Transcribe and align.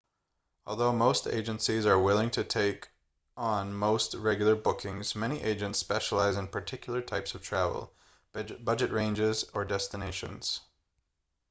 although 0.65 0.91
most 0.91 1.27
agencies 1.27 1.85
are 1.85 1.99
willing 1.99 2.31
to 2.31 2.43
take 2.43 2.89
on 3.37 3.71
most 3.71 4.15
regular 4.15 4.55
bookings 4.55 5.15
many 5.15 5.39
agents 5.43 5.77
specialise 5.77 6.37
in 6.37 6.47
particular 6.47 7.03
types 7.03 7.35
of 7.35 7.43
travel 7.43 7.93
budget 8.33 8.89
ranges 8.91 9.43
or 9.53 9.63
destinations 9.63 10.61